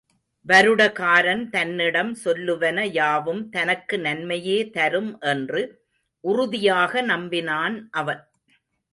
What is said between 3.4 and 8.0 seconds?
தனக்கு நன்மையே தரும் என்று உறுதியாக நம்பினான்